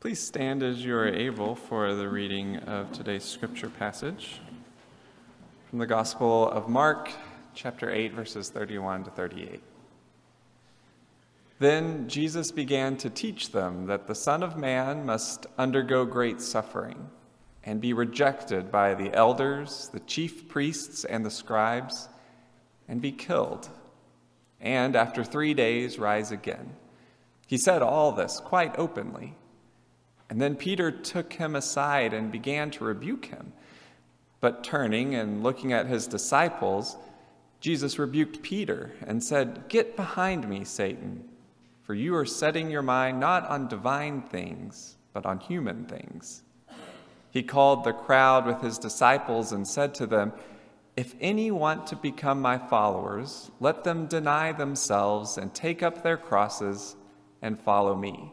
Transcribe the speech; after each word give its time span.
Please 0.00 0.18
stand 0.18 0.62
as 0.62 0.82
you 0.82 0.96
are 0.96 1.06
able 1.06 1.54
for 1.54 1.94
the 1.94 2.08
reading 2.08 2.56
of 2.60 2.90
today's 2.90 3.22
scripture 3.22 3.68
passage 3.68 4.40
from 5.68 5.78
the 5.78 5.86
Gospel 5.86 6.48
of 6.48 6.70
Mark, 6.70 7.10
chapter 7.52 7.90
8, 7.90 8.14
verses 8.14 8.48
31 8.48 9.04
to 9.04 9.10
38. 9.10 9.60
Then 11.58 12.08
Jesus 12.08 12.50
began 12.50 12.96
to 12.96 13.10
teach 13.10 13.52
them 13.52 13.88
that 13.88 14.06
the 14.06 14.14
Son 14.14 14.42
of 14.42 14.56
Man 14.56 15.04
must 15.04 15.44
undergo 15.58 16.06
great 16.06 16.40
suffering 16.40 17.10
and 17.62 17.78
be 17.78 17.92
rejected 17.92 18.72
by 18.72 18.94
the 18.94 19.12
elders, 19.12 19.90
the 19.92 20.00
chief 20.00 20.48
priests, 20.48 21.04
and 21.04 21.26
the 21.26 21.30
scribes, 21.30 22.08
and 22.88 23.02
be 23.02 23.12
killed, 23.12 23.68
and 24.62 24.96
after 24.96 25.22
three 25.22 25.52
days 25.52 25.98
rise 25.98 26.32
again. 26.32 26.74
He 27.46 27.58
said 27.58 27.82
all 27.82 28.12
this 28.12 28.40
quite 28.40 28.74
openly. 28.78 29.36
And 30.30 30.40
then 30.40 30.54
Peter 30.54 30.92
took 30.92 31.32
him 31.34 31.56
aside 31.56 32.14
and 32.14 32.30
began 32.30 32.70
to 32.72 32.84
rebuke 32.84 33.26
him. 33.26 33.52
But 34.38 34.62
turning 34.62 35.16
and 35.16 35.42
looking 35.42 35.72
at 35.72 35.86
his 35.86 36.06
disciples, 36.06 36.96
Jesus 37.60 37.98
rebuked 37.98 38.40
Peter 38.40 38.92
and 39.04 39.22
said, 39.22 39.64
Get 39.68 39.96
behind 39.96 40.48
me, 40.48 40.64
Satan, 40.64 41.28
for 41.82 41.94
you 41.94 42.14
are 42.14 42.24
setting 42.24 42.70
your 42.70 42.80
mind 42.80 43.18
not 43.18 43.46
on 43.48 43.66
divine 43.68 44.22
things, 44.22 44.96
but 45.12 45.26
on 45.26 45.40
human 45.40 45.84
things. 45.84 46.42
He 47.30 47.42
called 47.42 47.82
the 47.82 47.92
crowd 47.92 48.46
with 48.46 48.62
his 48.62 48.78
disciples 48.78 49.50
and 49.50 49.66
said 49.66 49.94
to 49.96 50.06
them, 50.06 50.32
If 50.96 51.16
any 51.20 51.50
want 51.50 51.88
to 51.88 51.96
become 51.96 52.40
my 52.40 52.56
followers, 52.56 53.50
let 53.58 53.82
them 53.82 54.06
deny 54.06 54.52
themselves 54.52 55.36
and 55.36 55.52
take 55.52 55.82
up 55.82 56.02
their 56.02 56.16
crosses 56.16 56.94
and 57.42 57.58
follow 57.58 57.96
me. 57.96 58.32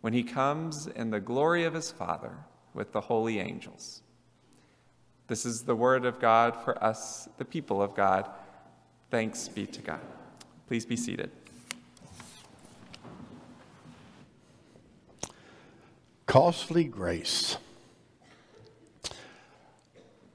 when 0.00 0.12
he 0.12 0.22
comes 0.22 0.86
in 0.86 1.10
the 1.10 1.20
glory 1.20 1.64
of 1.64 1.74
his 1.74 1.90
Father 1.90 2.38
with 2.74 2.92
the 2.92 3.00
holy 3.02 3.38
angels. 3.38 4.02
This 5.26 5.46
is 5.46 5.62
the 5.62 5.76
word 5.76 6.04
of 6.04 6.18
God 6.18 6.56
for 6.64 6.82
us, 6.82 7.28
the 7.38 7.44
people 7.44 7.82
of 7.82 7.94
God. 7.94 8.28
Thanks 9.10 9.48
be 9.48 9.66
to 9.66 9.80
God. 9.80 10.00
Please 10.66 10.84
be 10.84 10.96
seated. 10.96 11.30
Costly 16.26 16.84
grace. 16.84 17.56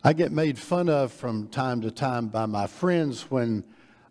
I 0.04 0.14
get 0.14 0.32
made 0.32 0.60
fun 0.60 0.88
of 0.88 1.12
from 1.12 1.48
time 1.48 1.82
to 1.82 1.90
time 1.90 2.28
by 2.28 2.46
my 2.46 2.68
friends 2.68 3.24
when 3.32 3.64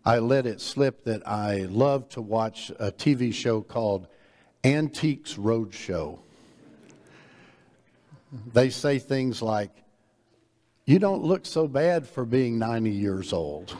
I 0.03 0.19
let 0.19 0.45
it 0.45 0.59
slip 0.59 1.03
that 1.05 1.27
I 1.27 1.61
love 1.69 2.09
to 2.09 2.21
watch 2.21 2.69
a 2.79 2.91
TV 2.91 3.33
show 3.33 3.61
called 3.61 4.07
Antiques 4.65 5.35
Roadshow. 5.35 6.17
They 8.51 8.71
say 8.71 8.97
things 8.97 9.39
like, 9.43 9.69
You 10.85 10.97
don't 10.97 11.21
look 11.23 11.45
so 11.45 11.67
bad 11.67 12.07
for 12.07 12.25
being 12.25 12.57
90 12.57 12.89
years 12.89 13.31
old. 13.31 13.77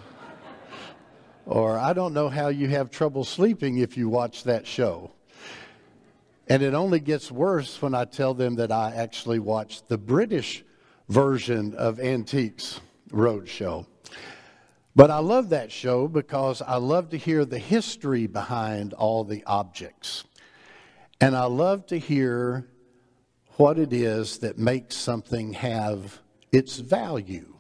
or, 1.48 1.80
I 1.80 1.94
don't 1.94 2.14
know 2.14 2.30
how 2.30 2.50
you 2.50 2.68
have 2.68 2.92
trouble 2.92 3.24
sleeping 3.24 3.80
if 3.80 3.98
you 3.98 4.10
watch 4.10 4.44
that 4.44 4.68
show. 4.68 5.10
And 6.48 6.62
it 6.62 6.76
only 6.76 7.00
gets 7.00 7.32
worse 7.32 7.82
when 7.82 7.96
I 7.96 8.06
tell 8.06 8.36
them 8.36 8.58
that 8.58 8.72
I 8.72 8.94
actually 8.94 9.40
watched 9.40 9.88
the 9.88 9.98
British 9.98 10.64
version 11.10 11.74
of 11.74 12.00
Antiques 12.00 12.80
Roadshow. 13.10 13.88
But 14.96 15.10
I 15.10 15.18
love 15.18 15.50
that 15.50 15.72
show 15.72 16.08
because 16.08 16.62
I 16.62 16.76
love 16.76 17.10
to 17.10 17.18
hear 17.18 17.44
the 17.44 17.58
history 17.58 18.28
behind 18.28 18.94
all 18.94 19.24
the 19.24 19.44
objects. 19.46 20.26
And 21.26 21.36
I 21.36 21.46
love 21.46 21.88
to 21.88 21.98
hear 21.98 22.68
what 23.58 23.80
it 23.80 23.92
is 23.92 24.38
that 24.42 24.60
makes 24.60 24.96
something 24.96 25.54
have 25.54 26.22
its 26.52 26.78
value. 26.78 27.56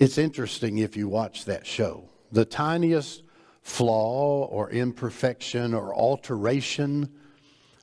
It's 0.00 0.18
interesting 0.18 0.78
if 0.78 0.96
you 0.96 1.06
watch 1.06 1.44
that 1.44 1.64
show. 1.64 2.10
The 2.32 2.44
tiniest 2.44 3.22
flaw 3.62 4.46
or 4.46 4.68
imperfection 4.68 5.72
or 5.72 5.94
alteration 5.94 7.08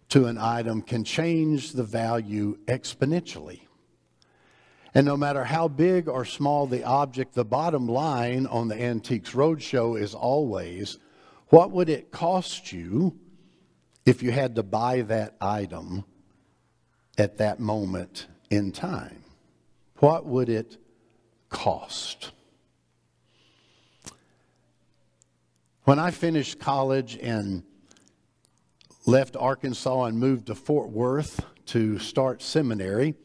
to 0.09 0.25
an 0.25 0.37
item 0.37 0.81
can 0.81 1.05
change 1.05 1.71
the 1.71 1.85
value 1.85 2.57
exponentially. 2.65 3.61
And 4.93 5.05
no 5.05 5.15
matter 5.15 5.45
how 5.45 5.69
big 5.69 6.09
or 6.09 6.25
small 6.25 6.67
the 6.67 6.83
object, 6.83 7.35
the 7.35 7.45
bottom 7.45 7.87
line 7.87 8.47
on 8.47 8.67
the 8.67 8.75
Antiques 8.75 9.31
Roadshow 9.31 9.97
is 9.97 10.13
always 10.13 10.99
what 11.47 11.71
would 11.71 11.87
it 11.87 12.11
cost 12.11 12.73
you 12.73 13.17
if 14.05 14.21
you 14.21 14.31
had 14.31 14.55
to 14.55 14.63
buy 14.63 15.01
that 15.01 15.35
item 15.41 16.05
at 17.17 17.37
that 17.37 17.59
moment 17.59 18.27
in 18.49 18.71
time? 18.71 19.23
What 19.97 20.25
would 20.25 20.49
it 20.49 20.77
cost? 21.49 22.31
When 25.83 25.99
I 25.99 26.11
finished 26.11 26.59
college 26.59 27.17
and 27.21 27.63
left 29.05 29.35
Arkansas 29.35 30.05
and 30.05 30.17
moved 30.17 30.47
to 30.47 30.55
Fort 30.55 30.89
Worth 30.89 31.45
to 31.67 31.99
start 31.99 32.41
seminary, 32.41 33.15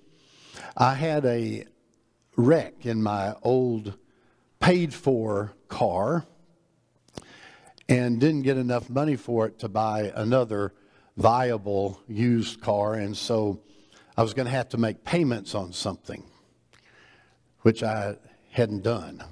I 0.77 0.95
had 0.95 1.25
a 1.25 1.65
wreck 2.37 2.87
in 2.87 3.03
my 3.03 3.35
old 3.43 3.99
paid 4.61 4.93
for 4.93 5.53
car 5.69 6.27
and 7.91 8.21
didn't 8.21 8.43
get 8.43 8.57
enough 8.57 8.89
money 8.89 9.17
for 9.17 9.47
it 9.47 9.59
to 9.59 9.69
buy 9.69 10.13
another 10.15 10.73
viable 11.17 12.01
used 12.07 12.61
car. 12.61 12.95
And 12.95 13.17
so 13.17 13.61
I 14.17 14.23
was 14.23 14.33
going 14.33 14.47
to 14.47 14.53
have 14.53 14.69
to 14.71 14.79
make 14.79 15.05
payments 15.05 15.57
on 15.57 15.73
something, 15.73 16.23
which 17.63 17.83
I 17.83 18.17
hadn't 18.53 18.85
done. 18.85 19.23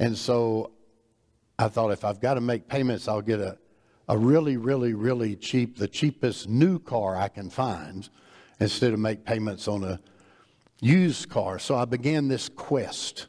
And 0.00 0.18
so 0.18 0.72
I 1.60 1.68
thought 1.68 1.92
if 1.92 2.04
I've 2.04 2.20
got 2.20 2.34
to 2.34 2.40
make 2.40 2.66
payments, 2.66 3.06
I'll 3.06 3.22
get 3.22 3.38
a, 3.38 3.56
a 4.08 4.18
really, 4.18 4.56
really, 4.56 4.92
really 4.92 5.36
cheap, 5.36 5.78
the 5.78 5.86
cheapest 5.88 6.48
new 6.48 6.80
car 6.80 7.16
I 7.16 7.28
can 7.28 7.50
find 7.50 8.08
instead 8.58 8.92
of 8.92 8.98
make 8.98 9.24
payments 9.24 9.68
on 9.68 9.84
a 9.84 10.00
used 10.80 11.28
car. 11.28 11.60
So 11.60 11.76
I 11.76 11.84
began 11.84 12.26
this 12.26 12.48
quest 12.48 13.28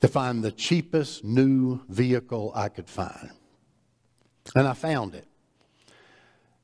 to 0.00 0.08
find 0.08 0.42
the 0.42 0.50
cheapest 0.50 1.22
new 1.22 1.82
vehicle 1.88 2.50
I 2.56 2.68
could 2.68 2.88
find. 2.88 3.30
And 4.54 4.66
I 4.66 4.72
found 4.72 5.14
it. 5.14 5.26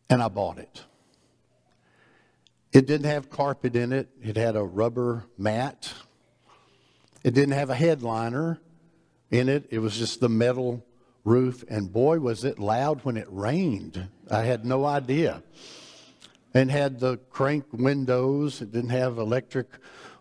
And 0.09 0.23
I 0.23 0.29
bought 0.29 0.59
it. 0.59 0.85
It 2.73 2.87
didn't 2.87 3.07
have 3.07 3.31
carpet 3.31 3.75
in 3.75 3.93
it, 3.93 4.09
it 4.23 4.37
had 4.37 4.55
a 4.55 4.63
rubber 4.63 5.25
mat. 5.39 5.93
It 7.25 7.35
didn't 7.35 7.55
have 7.55 7.71
a 7.71 7.75
headliner 7.75 8.61
in 9.31 9.49
it, 9.49 9.67
it 9.71 9.79
was 9.79 9.97
just 9.97 10.21
the 10.21 10.29
metal 10.29 10.85
roof. 11.25 11.65
And 11.69 11.93
boy, 11.93 12.19
was 12.21 12.45
it 12.45 12.59
loud 12.59 13.05
when 13.05 13.17
it 13.17 13.27
rained. 13.31 14.09
I 14.31 14.43
had 14.43 14.65
no 14.65 14.85
idea. 14.85 15.43
And 16.55 16.71
had 16.71 17.01
the 17.01 17.17
crank 17.31 17.65
windows, 17.73 18.63
it 18.63 18.73
didn't 18.73 18.91
have 18.91 19.19
electric 19.19 19.69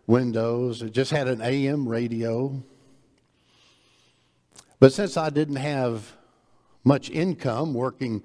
windows, 0.08 0.82
it 0.82 0.94
just 0.94 1.12
had 1.12 1.28
an 1.28 1.42
AM 1.42 1.88
radio. 1.88 2.62
But 4.80 4.94
since 4.94 5.18
I 5.18 5.30
didn't 5.30 5.58
have 5.58 6.14
much 6.86 7.10
income 7.10 7.74
working 7.74 8.24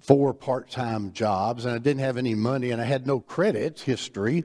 four 0.00 0.34
part 0.34 0.70
time 0.70 1.12
jobs, 1.12 1.64
and 1.64 1.74
I 1.74 1.78
didn't 1.78 2.00
have 2.00 2.16
any 2.16 2.34
money, 2.34 2.72
and 2.72 2.80
I 2.80 2.84
had 2.84 3.06
no 3.06 3.20
credit 3.20 3.80
history. 3.80 4.44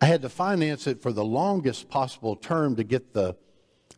I 0.00 0.06
had 0.06 0.22
to 0.22 0.28
finance 0.28 0.86
it 0.86 1.00
for 1.00 1.12
the 1.12 1.24
longest 1.24 1.88
possible 1.88 2.36
term 2.36 2.76
to 2.76 2.84
get 2.84 3.14
the 3.14 3.34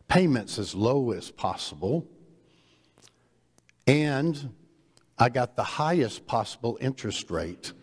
payments 0.07 0.57
as 0.57 0.73
low 0.73 1.11
as 1.11 1.29
possible. 1.29 2.07
And 3.85 4.53
I 5.17 5.29
got 5.29 5.55
the 5.57 5.63
highest 5.63 6.25
possible 6.25 6.77
interest 6.79 7.29
rate, 7.29 7.73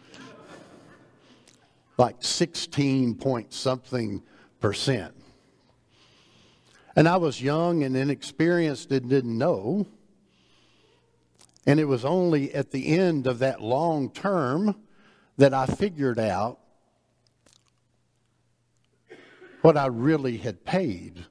like 1.98 2.16
16 2.20 3.16
point 3.16 3.52
something 3.52 4.22
percent. 4.60 5.14
And 6.96 7.08
I 7.08 7.16
was 7.16 7.42
young 7.42 7.82
and 7.82 7.96
inexperienced 7.96 8.90
and 8.92 9.08
didn't 9.08 9.36
know. 9.36 9.86
And 11.66 11.80
it 11.80 11.86
was 11.86 12.04
only 12.04 12.54
at 12.54 12.70
the 12.70 12.96
end 12.96 13.26
of 13.26 13.40
that 13.40 13.60
long 13.60 14.10
term 14.10 14.76
that 15.38 15.52
I 15.52 15.66
figured 15.66 16.18
out 16.18 16.60
what 19.62 19.76
I 19.76 19.86
really 19.86 20.36
had 20.36 20.64
paid 20.64 21.24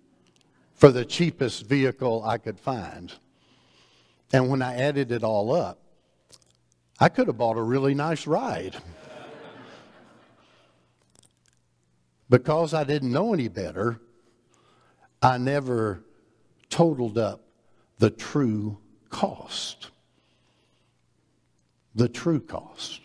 for 0.73 0.91
the 0.91 1.05
cheapest 1.05 1.65
vehicle 1.65 2.23
I 2.25 2.39
could 2.39 2.59
find. 2.59 3.13
And 4.33 4.49
when 4.49 4.61
I 4.61 4.75
added 4.75 5.11
it 5.11 5.23
all 5.23 5.53
up, 5.53 5.79
I 6.99 7.09
could 7.09 7.27
have 7.27 7.37
bought 7.37 7.57
a 7.57 7.61
really 7.61 7.93
nice 7.93 8.25
ride. 8.25 8.75
because 12.29 12.73
I 12.73 12.83
didn't 12.83 13.11
know 13.11 13.33
any 13.33 13.47
better, 13.47 13.99
I 15.23 15.37
never 15.37 16.03
totaled 16.69 17.17
up 17.17 17.45
the 17.97 18.09
true 18.09 18.77
cost. 19.09 19.89
The 21.95 22.09
true 22.09 22.41
cost. 22.41 22.99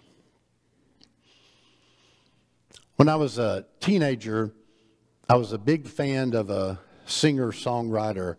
When 2.97 3.09
I 3.09 3.15
was 3.15 3.39
a 3.39 3.67
teenager, 3.79 4.53
I 5.29 5.37
was 5.37 5.53
a 5.53 5.59
big 5.59 5.87
fan 5.87 6.35
of 6.35 6.51
a 6.51 6.81
singer 7.07 7.53
songwriter, 7.53 8.35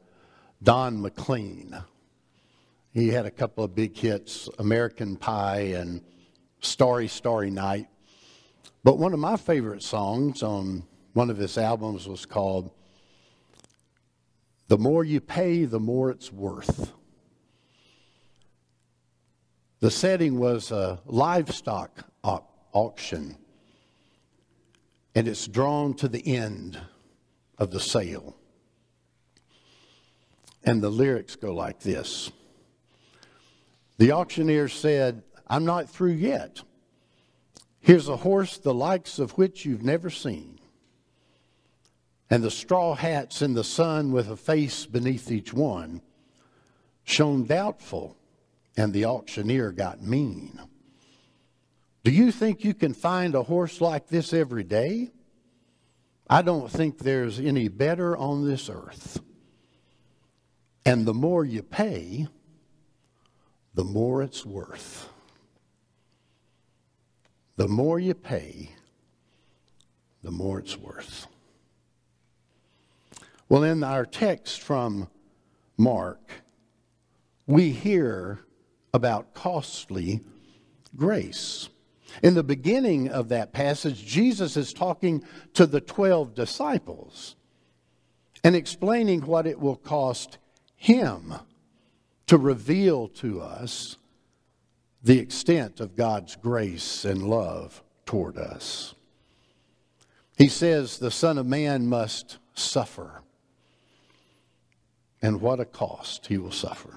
Don 0.62 1.02
McLean. 1.02 1.82
He 2.92 3.08
had 3.08 3.26
a 3.26 3.32
couple 3.32 3.64
of 3.64 3.76
big 3.76 3.96
hits, 3.96 4.50
American 4.60 5.16
Pie 5.16 5.72
and 5.78 6.02
Starry, 6.60 7.08
Starry 7.08 7.50
Night. 7.50 7.88
But 8.84 8.98
one 8.98 9.14
of 9.14 9.20
my 9.20 9.38
favorite 9.38 9.84
songs 9.84 10.44
on 10.44 10.84
one 11.14 11.30
of 11.30 11.38
his 11.38 11.58
albums 11.58 12.10
was 12.10 12.26
called 12.26 12.72
The 14.70 14.78
More 14.78 15.04
You 15.04 15.20
Pay, 15.20 15.66
the 15.66 15.80
More 15.80 16.12
It's 16.12 16.32
Worth. 16.32 16.94
The 19.80 19.90
setting 19.90 20.38
was 20.38 20.70
a 20.70 21.00
livestock 21.08 22.06
auction, 22.24 23.36
and 25.16 25.28
it's 25.28 25.48
drawn 25.48 25.96
to 25.96 26.08
the 26.08 26.36
end 26.36 26.80
of 27.58 27.72
the 27.72 27.80
sale. 27.80 28.38
And 30.64 30.84
the 30.84 30.92
lyrics 30.92 31.36
go 31.36 31.52
like 31.52 31.80
this 31.80 32.32
The 33.98 34.12
auctioneer 34.12 34.68
said, 34.68 35.24
I'm 35.48 35.66
not 35.66 35.90
through 35.90 36.12
yet. 36.12 36.62
Here's 37.80 38.08
a 38.08 38.18
horse 38.18 38.60
the 38.60 38.76
likes 38.76 39.18
of 39.18 39.32
which 39.32 39.66
you've 39.66 39.82
never 39.82 40.12
seen. 40.12 40.59
And 42.30 42.44
the 42.44 42.52
straw 42.52 42.94
hats 42.94 43.42
in 43.42 43.54
the 43.54 43.64
sun 43.64 44.12
with 44.12 44.30
a 44.30 44.38
face 44.38 44.86
beneath 44.86 45.32
each 45.32 45.54
one 45.54 46.02
shone 47.04 47.44
doubtful 47.46 48.16
and 48.78 48.94
the 48.94 49.06
auctioneer 49.06 49.72
got 49.72 50.02
mean. 50.02 50.60
Do 52.04 52.12
you 52.12 52.32
think 52.32 52.64
you 52.64 52.74
can 52.74 52.94
find 52.94 53.36
a 53.36 53.44
horse 53.44 53.82
like 53.82 54.08
this 54.08 54.32
every 54.32 54.64
day? 54.64 55.10
I 56.30 56.44
don't 56.44 56.70
think 56.70 57.00
there's 57.00 57.40
any 57.40 57.68
better 57.68 58.16
on 58.16 58.48
this 58.48 58.70
earth. 58.70 59.20
And 60.86 61.06
the 61.06 61.14
more 61.14 61.44
you 61.44 61.64
pay, 61.64 62.28
the 63.74 63.84
more 63.84 64.22
it's 64.22 64.46
worth. 64.46 65.10
The 67.58 67.68
more 67.68 68.00
you 68.00 68.14
pay, 68.14 68.70
the 70.24 70.32
more 70.32 70.60
it's 70.60 70.78
worth. 70.78 71.28
Well, 73.50 73.64
in 73.64 73.84
our 73.84 74.06
text 74.06 74.62
from 74.62 75.08
Mark, 75.76 76.44
we 77.48 77.72
hear 77.72 78.42
about 78.94 79.34
costly 79.34 80.22
grace. 80.96 81.70
In 82.22 82.36
the 82.36 82.44
beginning 82.44 83.10
of 83.10 83.30
that 83.30 83.52
passage, 83.52 84.06
Jesus 84.06 84.56
is 84.56 84.72
talking 84.72 85.24
to 85.56 85.66
the 85.66 85.82
12 85.82 86.36
disciples 86.36 87.36
and 88.44 88.56
explaining 88.56 89.22
what 89.22 89.48
it 89.48 89.60
will 89.60 89.78
cost 89.78 90.38
him 90.76 91.34
to 92.28 92.38
reveal 92.38 93.08
to 93.08 93.42
us 93.42 93.98
the 95.02 95.18
extent 95.18 95.80
of 95.80 95.96
God's 95.96 96.36
grace 96.36 97.04
and 97.04 97.28
love 97.28 97.82
toward 98.06 98.38
us. 98.38 98.94
He 100.38 100.50
says 100.50 101.00
the 101.00 101.10
Son 101.10 101.40
of 101.40 101.48
Man 101.48 101.88
must 101.88 102.38
suffer. 102.54 103.24
And 105.22 105.42
what 105.42 105.60
a 105.60 105.66
cost 105.66 106.28
he 106.28 106.38
will 106.38 106.52
suffer. 106.52 106.94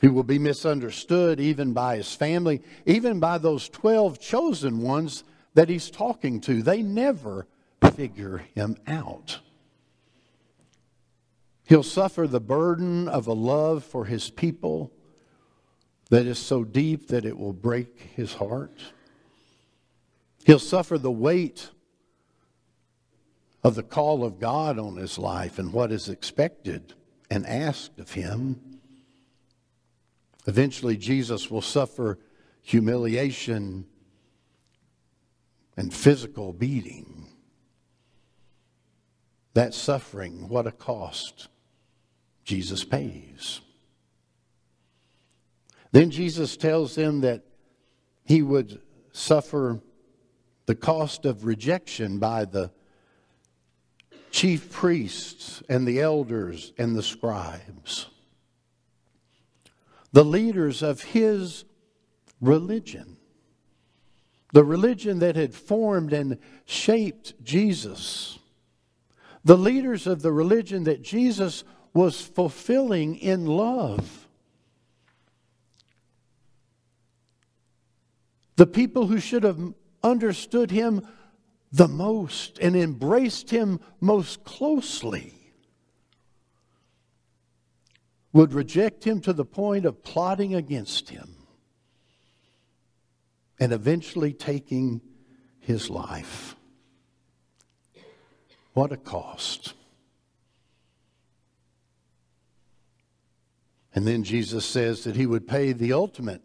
He 0.00 0.08
will 0.08 0.22
be 0.22 0.38
misunderstood 0.38 1.40
even 1.40 1.72
by 1.72 1.96
his 1.96 2.14
family, 2.14 2.62
even 2.84 3.20
by 3.20 3.38
those 3.38 3.68
12 3.70 4.20
chosen 4.20 4.82
ones 4.82 5.24
that 5.54 5.68
he's 5.68 5.90
talking 5.90 6.40
to. 6.42 6.62
They 6.62 6.82
never 6.82 7.46
figure 7.94 8.38
him 8.54 8.76
out. 8.86 9.40
He'll 11.66 11.82
suffer 11.82 12.26
the 12.26 12.40
burden 12.40 13.08
of 13.08 13.26
a 13.26 13.32
love 13.32 13.84
for 13.84 14.04
his 14.04 14.28
people 14.28 14.92
that 16.10 16.26
is 16.26 16.38
so 16.38 16.64
deep 16.64 17.08
that 17.08 17.24
it 17.24 17.38
will 17.38 17.54
break 17.54 18.10
his 18.14 18.34
heart. 18.34 18.78
He'll 20.44 20.58
suffer 20.58 20.98
the 20.98 21.10
weight 21.10 21.70
of 23.64 23.74
the 23.74 23.82
call 23.82 24.22
of 24.22 24.38
God 24.38 24.78
on 24.78 24.96
his 24.96 25.18
life 25.18 25.58
and 25.58 25.72
what 25.72 25.90
is 25.90 26.10
expected 26.10 26.92
and 27.30 27.46
asked 27.46 27.98
of 27.98 28.12
him. 28.12 28.60
Eventually, 30.46 30.98
Jesus 30.98 31.50
will 31.50 31.62
suffer 31.62 32.18
humiliation 32.60 33.86
and 35.78 35.92
physical 35.92 36.52
beating. 36.52 37.26
That 39.54 39.72
suffering, 39.72 40.48
what 40.48 40.66
a 40.66 40.72
cost 40.72 41.48
Jesus 42.44 42.84
pays. 42.84 43.62
Then 45.92 46.10
Jesus 46.10 46.56
tells 46.58 46.96
them 46.96 47.22
that 47.22 47.44
he 48.24 48.42
would 48.42 48.82
suffer 49.12 49.80
the 50.66 50.74
cost 50.74 51.24
of 51.24 51.46
rejection 51.46 52.18
by 52.18 52.44
the 52.44 52.70
chief 54.34 54.72
priests 54.72 55.62
and 55.68 55.86
the 55.86 56.00
elders 56.00 56.72
and 56.76 56.96
the 56.96 57.02
scribes. 57.04 58.06
The 60.10 60.24
leaders 60.24 60.82
of 60.82 61.02
his 61.02 61.64
religion, 62.40 63.16
the 64.52 64.64
religion 64.64 65.20
that 65.20 65.36
had 65.36 65.54
formed 65.54 66.12
and 66.12 66.38
shaped 66.64 67.40
Jesus, 67.44 68.40
the 69.44 69.56
leaders 69.56 70.08
of 70.08 70.22
the 70.22 70.32
religion 70.32 70.82
that 70.82 71.00
Jesus 71.00 71.62
was 71.92 72.20
fulfilling 72.20 73.14
in 73.14 73.46
love. 73.46 74.26
The 78.56 78.66
people 78.66 79.06
who 79.06 79.20
should 79.20 79.44
have 79.44 79.74
understood 80.02 80.72
him 80.72 81.06
the 81.74 81.88
most 81.88 82.56
and 82.60 82.76
embraced 82.76 83.50
him 83.50 83.80
most 84.00 84.44
closely 84.44 85.34
would 88.32 88.52
reject 88.52 89.02
him 89.02 89.20
to 89.20 89.32
the 89.32 89.44
point 89.44 89.84
of 89.84 90.00
plotting 90.04 90.54
against 90.54 91.10
him 91.10 91.34
and 93.58 93.72
eventually 93.72 94.32
taking 94.32 95.00
his 95.58 95.90
life. 95.90 96.54
What 98.74 98.92
a 98.92 98.96
cost. 98.96 99.74
And 103.96 104.06
then 104.06 104.22
Jesus 104.22 104.64
says 104.64 105.02
that 105.02 105.16
he 105.16 105.26
would 105.26 105.48
pay 105.48 105.72
the 105.72 105.92
ultimate 105.92 106.42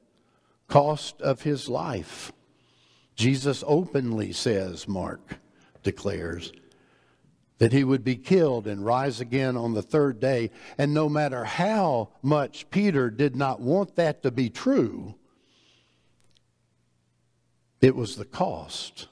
cost 0.68 1.22
of 1.22 1.44
his 1.44 1.70
life. 1.70 2.32
Jesus 3.20 3.66
openly 3.68 4.32
says, 4.32 4.88
Mark 4.88 5.40
declares, 5.84 6.54
that 7.58 7.74
he 7.74 7.84
would 7.84 8.02
be 8.02 8.16
killed 8.16 8.66
and 8.66 8.86
rise 8.86 9.20
again 9.20 9.58
on 9.58 9.74
the 9.74 9.82
third 9.82 10.22
day. 10.22 10.52
And 10.78 10.94
no 10.94 11.10
matter 11.10 11.44
how 11.44 12.12
much 12.22 12.70
Peter 12.70 13.10
did 13.10 13.36
not 13.36 13.60
want 13.60 13.98
that 13.98 14.24
to 14.24 14.32
be 14.32 14.50
true, 14.50 15.16
it 17.82 17.94
was 17.94 18.16
the 18.16 18.24
cost 18.24 19.10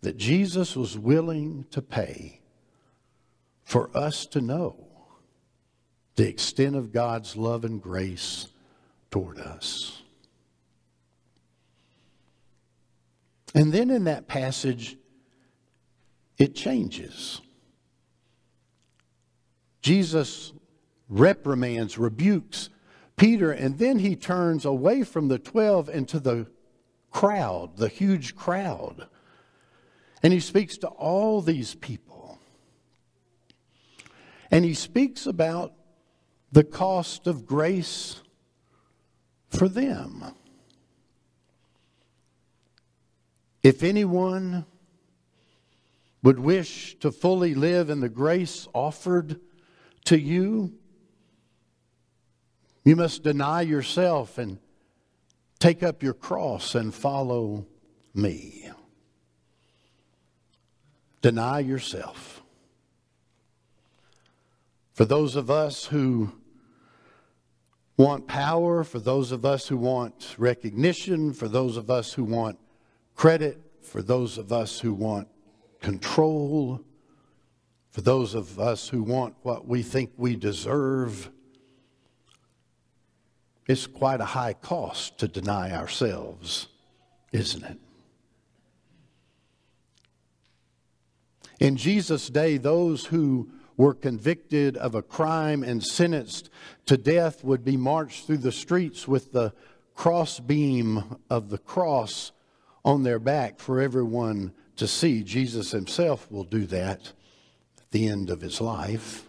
that 0.00 0.16
Jesus 0.16 0.74
was 0.74 0.98
willing 0.98 1.64
to 1.70 1.80
pay 1.80 2.40
for 3.62 3.96
us 3.96 4.26
to 4.26 4.40
know 4.40 4.84
the 6.16 6.26
extent 6.26 6.74
of 6.74 6.90
God's 6.90 7.36
love 7.36 7.64
and 7.64 7.80
grace 7.80 8.48
toward 9.12 9.38
us. 9.38 10.02
And 13.54 13.72
then 13.72 13.90
in 13.90 14.04
that 14.04 14.28
passage, 14.28 14.96
it 16.38 16.54
changes. 16.54 17.40
Jesus 19.80 20.52
reprimands, 21.08 21.96
rebukes 21.96 22.70
Peter, 23.16 23.50
and 23.50 23.78
then 23.78 23.98
he 23.98 24.14
turns 24.14 24.64
away 24.64 25.02
from 25.02 25.28
the 25.28 25.38
12 25.38 25.88
into 25.88 26.20
the 26.20 26.46
crowd, 27.10 27.76
the 27.76 27.88
huge 27.88 28.34
crowd. 28.34 29.06
And 30.22 30.32
he 30.32 30.40
speaks 30.40 30.76
to 30.78 30.88
all 30.88 31.40
these 31.40 31.74
people. 31.74 32.38
And 34.50 34.64
he 34.64 34.74
speaks 34.74 35.26
about 35.26 35.72
the 36.52 36.64
cost 36.64 37.26
of 37.26 37.46
grace 37.46 38.20
for 39.48 39.68
them. 39.68 40.34
If 43.66 43.82
anyone 43.82 44.64
would 46.22 46.38
wish 46.38 46.96
to 47.00 47.10
fully 47.10 47.52
live 47.56 47.90
in 47.90 47.98
the 47.98 48.08
grace 48.08 48.68
offered 48.72 49.40
to 50.04 50.16
you, 50.16 50.72
you 52.84 52.94
must 52.94 53.24
deny 53.24 53.62
yourself 53.62 54.38
and 54.38 54.60
take 55.58 55.82
up 55.82 56.00
your 56.00 56.14
cross 56.14 56.76
and 56.76 56.94
follow 56.94 57.66
me. 58.14 58.70
Deny 61.20 61.58
yourself. 61.58 62.44
For 64.92 65.04
those 65.04 65.34
of 65.34 65.50
us 65.50 65.86
who 65.86 66.30
want 67.96 68.28
power, 68.28 68.84
for 68.84 69.00
those 69.00 69.32
of 69.32 69.44
us 69.44 69.66
who 69.66 69.76
want 69.76 70.36
recognition, 70.38 71.32
for 71.32 71.48
those 71.48 71.76
of 71.76 71.90
us 71.90 72.12
who 72.12 72.22
want 72.22 72.60
credit, 73.16 73.60
for 73.82 74.02
those 74.02 74.38
of 74.38 74.52
us 74.52 74.78
who 74.78 74.92
want 74.92 75.26
control, 75.80 76.82
for 77.90 78.02
those 78.02 78.34
of 78.34 78.60
us 78.60 78.88
who 78.88 79.02
want 79.02 79.34
what 79.42 79.66
we 79.66 79.82
think 79.82 80.12
we 80.16 80.36
deserve, 80.36 81.30
it's 83.66 83.86
quite 83.86 84.20
a 84.20 84.26
high 84.26 84.52
cost 84.52 85.18
to 85.18 85.26
deny 85.26 85.72
ourselves, 85.72 86.68
isn't 87.32 87.64
it? 87.64 87.78
In 91.58 91.76
Jesus' 91.76 92.28
day, 92.28 92.58
those 92.58 93.06
who 93.06 93.50
were 93.78 93.94
convicted 93.94 94.76
of 94.76 94.94
a 94.94 95.02
crime 95.02 95.62
and 95.62 95.82
sentenced 95.82 96.50
to 96.84 96.96
death 96.96 97.42
would 97.42 97.64
be 97.64 97.76
marched 97.76 98.26
through 98.26 98.38
the 98.38 98.52
streets 98.52 99.08
with 99.08 99.32
the 99.32 99.54
crossbeam 99.94 101.16
of 101.30 101.48
the 101.48 101.58
cross 101.58 102.32
on 102.86 103.02
their 103.02 103.18
back 103.18 103.58
for 103.58 103.80
everyone 103.80 104.52
to 104.76 104.86
see. 104.86 105.24
Jesus 105.24 105.72
himself 105.72 106.30
will 106.30 106.44
do 106.44 106.64
that 106.66 107.12
at 107.78 107.90
the 107.90 108.06
end 108.06 108.30
of 108.30 108.40
his 108.40 108.60
life. 108.60 109.26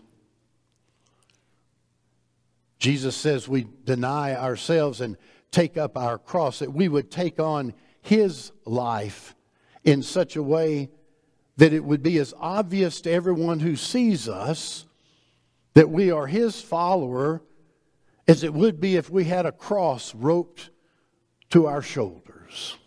Jesus 2.78 3.16
says 3.16 3.48
we 3.48 3.66
deny 3.84 4.36
ourselves 4.36 5.02
and 5.02 5.18
take 5.50 5.76
up 5.76 5.98
our 5.98 6.20
cross, 6.20 6.60
that 6.60 6.72
we 6.72 6.88
would 6.88 7.10
take 7.10 7.40
on 7.40 7.74
his 8.02 8.52
life 8.64 9.36
in 9.84 10.04
such 10.04 10.36
a 10.36 10.44
way 10.44 10.92
that 11.56 11.74
it 11.74 11.84
would 11.84 12.04
be 12.04 12.20
as 12.20 12.36
obvious 12.40 13.02
to 13.02 13.12
everyone 13.12 13.60
who 13.60 13.76
sees 13.76 14.30
us 14.30 14.86
that 15.74 15.90
we 15.90 16.12
are 16.12 16.28
his 16.28 16.62
follower 16.62 17.42
as 18.28 18.44
it 18.44 18.54
would 18.54 18.80
be 18.80 18.96
if 18.96 19.10
we 19.10 19.24
had 19.24 19.48
a 19.48 19.52
cross 19.52 20.14
roped 20.14 20.70
to 21.50 21.66
our 21.66 21.82
shoulders. 21.82 22.78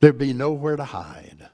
There'd 0.00 0.18
be 0.18 0.32
nowhere 0.32 0.76
to 0.76 0.84
hide. 0.84 1.48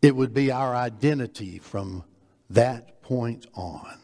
It 0.00 0.16
would 0.16 0.34
be 0.34 0.50
our 0.50 0.74
identity 0.74 1.58
from 1.58 2.04
that 2.50 3.02
point 3.02 3.46
on. 3.54 3.98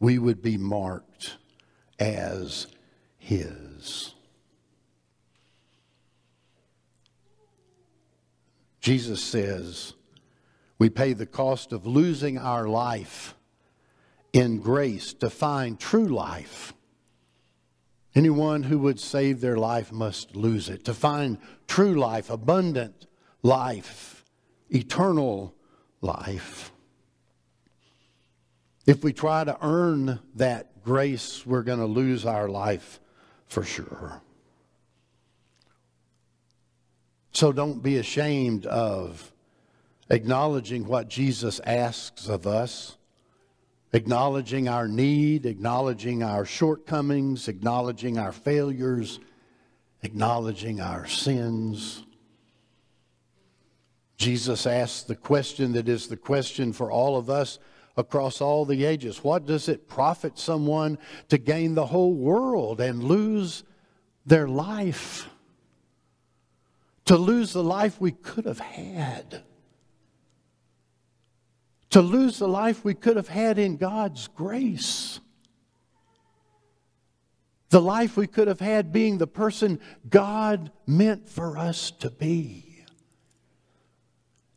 We 0.00 0.18
would 0.18 0.42
be 0.42 0.56
marked 0.56 1.36
as 1.98 2.66
His. 3.18 4.14
Jesus 8.80 9.22
says 9.22 9.94
we 10.76 10.90
pay 10.90 11.12
the 11.12 11.26
cost 11.26 11.72
of 11.72 11.86
losing 11.86 12.36
our 12.36 12.66
life 12.66 13.36
in 14.32 14.58
grace 14.58 15.12
to 15.14 15.30
find 15.30 15.78
true 15.78 16.08
life. 16.08 16.74
Anyone 18.14 18.64
who 18.64 18.78
would 18.80 19.00
save 19.00 19.40
their 19.40 19.56
life 19.56 19.90
must 19.90 20.36
lose 20.36 20.68
it. 20.68 20.84
To 20.84 20.94
find 20.94 21.38
true 21.66 21.94
life, 21.94 22.28
abundant 22.28 23.06
life, 23.42 24.24
eternal 24.68 25.54
life. 26.00 26.72
If 28.86 29.02
we 29.02 29.12
try 29.12 29.44
to 29.44 29.56
earn 29.62 30.18
that 30.34 30.82
grace, 30.84 31.46
we're 31.46 31.62
going 31.62 31.78
to 31.78 31.86
lose 31.86 32.26
our 32.26 32.48
life 32.48 33.00
for 33.46 33.62
sure. 33.62 34.20
So 37.32 37.52
don't 37.52 37.82
be 37.82 37.96
ashamed 37.96 38.66
of 38.66 39.32
acknowledging 40.10 40.86
what 40.86 41.08
Jesus 41.08 41.60
asks 41.60 42.28
of 42.28 42.46
us, 42.46 42.98
acknowledging 43.92 44.68
our 44.68 44.88
need, 44.88 45.46
acknowledging 45.46 46.22
our 46.22 46.44
shortcomings, 46.44 47.48
acknowledging 47.48 48.18
our 48.18 48.32
failures, 48.32 49.20
acknowledging 50.02 50.80
our 50.80 51.06
sins. 51.06 52.04
Jesus 54.16 54.66
asks 54.66 55.02
the 55.02 55.16
question 55.16 55.72
that 55.72 55.88
is 55.88 56.06
the 56.06 56.16
question 56.16 56.72
for 56.72 56.90
all 56.90 57.16
of 57.16 57.28
us 57.28 57.58
across 57.96 58.40
all 58.40 58.64
the 58.64 58.84
ages 58.84 59.22
What 59.22 59.46
does 59.46 59.68
it 59.68 59.88
profit 59.88 60.38
someone 60.38 60.98
to 61.28 61.38
gain 61.38 61.74
the 61.74 61.86
whole 61.86 62.14
world 62.14 62.80
and 62.80 63.02
lose 63.02 63.64
their 64.24 64.48
life? 64.48 65.28
to 67.06 67.16
lose 67.16 67.52
the 67.52 67.62
life 67.62 68.00
we 68.00 68.12
could 68.12 68.44
have 68.46 68.58
had, 68.58 69.42
to 71.92 72.02
lose 72.02 72.38
the 72.38 72.48
life 72.48 72.84
we 72.84 72.94
could 72.94 73.16
have 73.16 73.28
had 73.28 73.58
in 73.58 73.76
God's 73.76 74.28
grace, 74.28 75.20
the 77.70 77.80
life 77.80 78.16
we 78.16 78.26
could 78.26 78.48
have 78.48 78.60
had 78.60 78.92
being 78.92 79.18
the 79.18 79.26
person 79.26 79.80
God 80.08 80.70
meant 80.86 81.28
for 81.28 81.56
us 81.56 81.90
to 81.92 82.10
be, 82.10 82.84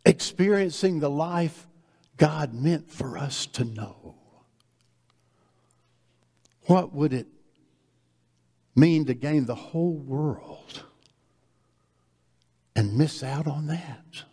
experiencing 0.06 1.00
the 1.00 1.10
life 1.10 1.68
God 2.18 2.54
meant 2.54 2.92
for 2.92 3.18
us 3.18 3.46
to 3.48 3.64
know. 3.64 4.16
What 6.64 6.94
would 6.94 7.14
it 7.14 7.28
mean 8.76 9.06
to 9.06 9.14
gain 9.14 9.46
the 9.46 9.56
whole 9.56 9.94
world? 9.94 10.84
and 12.76 12.98
miss 12.98 13.24
out 13.24 13.48
on 13.48 13.68
that. 13.68 14.24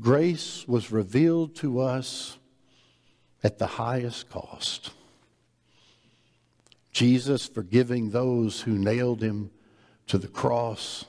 Grace 0.00 0.66
was 0.68 0.92
revealed 0.92 1.56
to 1.56 1.80
us 1.80 2.38
at 3.42 3.58
the 3.58 3.66
highest 3.66 4.30
cost. 4.30 4.92
Jesus 6.92 7.46
forgiving 7.46 8.10
those 8.10 8.60
who 8.60 8.78
nailed 8.78 9.22
him 9.22 9.50
to 10.06 10.18
the 10.18 10.28
cross. 10.28 11.04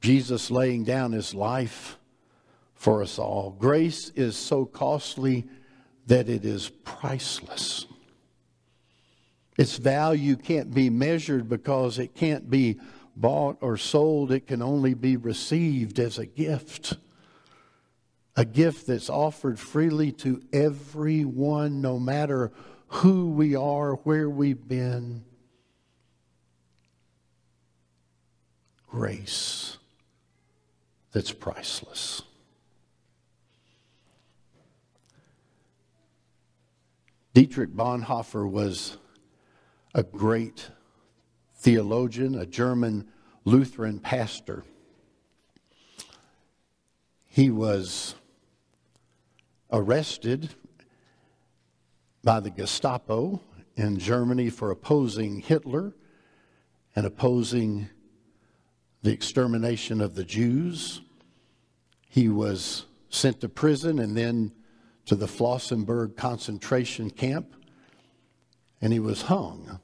Jesus 0.00 0.50
laying 0.50 0.84
down 0.84 1.12
his 1.12 1.34
life 1.34 1.98
for 2.74 3.02
us 3.02 3.18
all. 3.18 3.56
Grace 3.58 4.10
is 4.10 4.36
so 4.36 4.64
costly 4.64 5.44
that 6.06 6.28
it 6.28 6.44
is 6.44 6.68
priceless. 6.84 7.86
Its 9.56 9.76
value 9.76 10.34
can't 10.36 10.74
be 10.74 10.90
measured 10.90 11.48
because 11.48 11.98
it 11.98 12.14
can't 12.14 12.50
be 12.50 12.80
bought 13.16 13.58
or 13.60 13.76
sold. 13.76 14.32
It 14.32 14.46
can 14.46 14.62
only 14.62 14.94
be 14.94 15.16
received 15.16 15.98
as 15.98 16.18
a 16.18 16.26
gift. 16.26 16.96
A 18.36 18.44
gift 18.44 18.86
that's 18.86 19.10
offered 19.10 19.58
freely 19.58 20.12
to 20.12 20.42
everyone, 20.52 21.82
no 21.82 21.98
matter 21.98 22.52
who 22.88 23.30
we 23.30 23.54
are, 23.54 23.94
where 23.96 24.28
we've 24.30 24.66
been. 24.66 25.24
Grace 28.88 29.78
that's 31.12 31.32
priceless. 31.32 32.22
Dietrich 37.34 37.70
Bonhoeffer 37.70 38.48
was 38.50 38.98
a 39.94 40.02
great 40.02 40.70
theologian, 41.62 42.34
a 42.34 42.44
German 42.44 43.06
Lutheran 43.44 44.00
pastor. 44.00 44.64
He 47.28 47.50
was 47.50 48.16
arrested 49.70 50.50
by 52.24 52.40
the 52.40 52.50
Gestapo 52.50 53.40
in 53.76 54.00
Germany 54.00 54.50
for 54.50 54.72
opposing 54.72 55.38
Hitler 55.38 55.94
and 56.96 57.06
opposing 57.06 57.88
the 59.02 59.12
extermination 59.12 60.00
of 60.00 60.16
the 60.16 60.24
Jews. 60.24 61.00
He 62.08 62.28
was 62.28 62.86
sent 63.08 63.40
to 63.40 63.48
prison 63.48 64.00
and 64.00 64.16
then 64.16 64.50
to 65.06 65.14
the 65.14 65.26
Flossenburg 65.26 66.16
concentration 66.16 67.08
camp, 67.08 67.54
and 68.80 68.92
he 68.92 68.98
was 68.98 69.22
hung, 69.22 69.78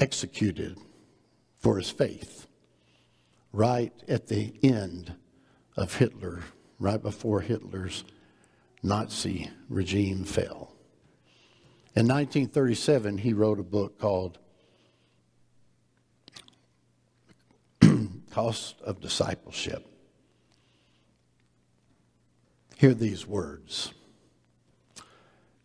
executed 0.00 0.78
for 1.58 1.76
his 1.76 1.90
faith, 1.90 2.48
right 3.52 3.92
at 4.08 4.26
the 4.28 4.54
end 4.62 5.14
of 5.76 5.94
Hitler, 5.96 6.40
right 6.78 7.00
before 7.00 7.42
Hitler's 7.42 8.02
Nazi 8.82 9.50
regime 9.68 10.24
fell. 10.24 10.74
In 11.94 12.08
1937, 12.08 13.18
he 13.18 13.34
wrote 13.34 13.60
a 13.60 13.64
book 13.64 13.98
called 13.98 14.38
Cost 18.30 18.80
of 18.80 19.00
Discipleship. 19.00 19.86
Hear 22.76 22.94
these 22.94 23.26
words 23.26 23.92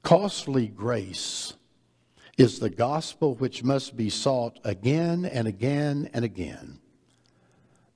Costly 0.03 0.67
grace 0.67 1.53
is 2.37 2.59
the 2.59 2.69
gospel 2.69 3.35
which 3.35 3.63
must 3.63 3.95
be 3.95 4.09
sought 4.09 4.59
again 4.63 5.25
and 5.25 5.47
again 5.47 6.09
and 6.13 6.25
again, 6.25 6.79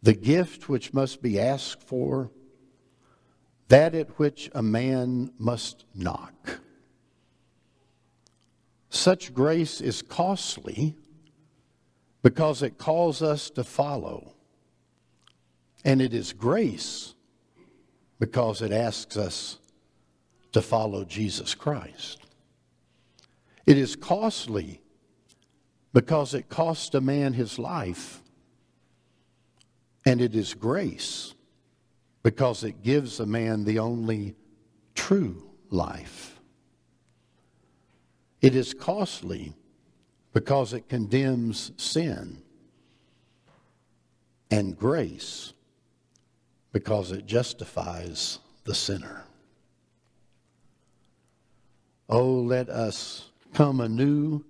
the 0.01 0.13
gift 0.13 0.69
which 0.69 0.93
must 0.93 1.21
be 1.21 1.39
asked 1.39 1.83
for, 1.83 2.31
that 3.67 3.93
at 3.93 4.17
which 4.17 4.49
a 4.55 4.63
man 4.63 5.31
must 5.37 5.85
knock. 5.93 6.61
Such 8.89 9.33
grace 9.33 9.81
is 9.81 10.01
costly 10.01 10.95
because 12.21 12.63
it 12.63 12.77
calls 12.77 13.21
us 13.21 13.49
to 13.51 13.63
follow. 13.63 14.33
And 15.85 16.01
it 16.01 16.13
is 16.13 16.33
grace 16.33 17.13
because 18.19 18.61
it 18.61 18.71
asks 18.71 19.15
us 19.15 19.59
to 20.51 20.61
follow 20.61 21.05
Jesus 21.05 21.55
Christ. 21.55 22.25
It 23.65 23.77
is 23.77 23.95
costly 23.95 24.81
because 25.93 26.33
it 26.33 26.49
costs 26.49 26.93
a 26.95 27.01
man 27.01 27.33
his 27.33 27.59
life. 27.59 28.21
And 30.05 30.21
it 30.21 30.35
is 30.35 30.53
grace 30.53 31.33
because 32.23 32.63
it 32.63 32.83
gives 32.83 33.19
a 33.19 33.25
man 33.25 33.63
the 33.63 33.79
only 33.79 34.35
true 34.95 35.49
life. 35.69 36.39
It 38.41 38.55
is 38.55 38.73
costly 38.73 39.53
because 40.33 40.73
it 40.73 40.87
condemns 40.87 41.71
sin. 41.77 42.41
And 44.51 44.77
grace 44.77 45.53
because 46.71 47.11
it 47.11 47.25
justifies 47.25 48.39
the 48.63 48.73
sinner. 48.73 49.25
Oh, 52.07 52.33
let 52.33 52.69
us 52.69 53.28
come 53.53 53.79
anew 53.81 54.43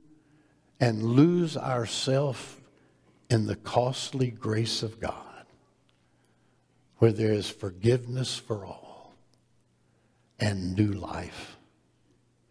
and 0.79 1.03
lose 1.03 1.57
ourselves 1.57 2.57
in 3.29 3.45
the 3.45 3.55
costly 3.55 4.31
grace 4.31 4.81
of 4.81 4.99
God, 4.99 5.45
where 6.97 7.11
there 7.11 7.33
is 7.33 7.49
forgiveness 7.49 8.37
for 8.37 8.65
all 8.65 9.13
and 10.39 10.75
new 10.75 10.91
life 10.91 11.57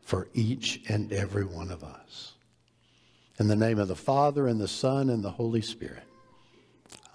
for 0.02 0.28
each 0.32 0.82
and 0.88 1.12
every 1.12 1.44
one 1.44 1.70
of 1.70 1.84
us. 1.84 2.32
In 3.38 3.48
the 3.48 3.56
name 3.56 3.78
of 3.78 3.88
the 3.88 3.96
Father, 3.96 4.48
and 4.48 4.60
the 4.60 4.68
Son, 4.68 5.10
and 5.10 5.22
the 5.22 5.30
Holy 5.30 5.62
Spirit. 5.62 6.02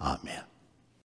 Amen. 0.00 0.42